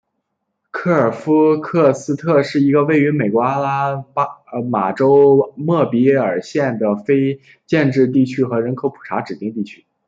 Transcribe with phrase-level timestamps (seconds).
[0.71, 4.27] 格尔夫克斯特是一个位于美国阿拉巴
[4.71, 9.85] 马州莫比尔县的非建制地区和人口普查指定地区。